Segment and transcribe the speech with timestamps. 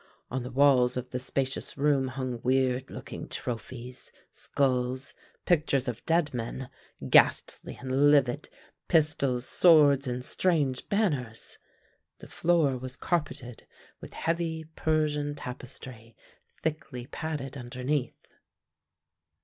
[0.31, 5.13] On the walls of the spacious room hung weird looking trophies, skulls,
[5.45, 6.71] pictures of dead men,
[7.07, 8.49] ghastly and livid,
[8.87, 11.59] pistols, swords, and strange banners.
[12.17, 13.67] The floor was carpeted
[13.99, 16.15] with heavy Persian tapestry,
[16.63, 18.27] thickly padded underneath.